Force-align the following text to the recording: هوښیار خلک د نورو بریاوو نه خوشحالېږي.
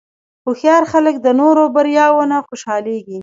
هوښیار 0.45 0.83
خلک 0.91 1.15
د 1.21 1.27
نورو 1.39 1.63
بریاوو 1.75 2.29
نه 2.31 2.37
خوشحالېږي. 2.47 3.19